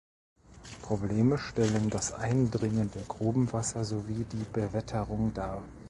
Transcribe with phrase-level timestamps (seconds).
[0.81, 5.61] Probleme stellen das eindringende Grubenwasser sowie die Bewetterung dar.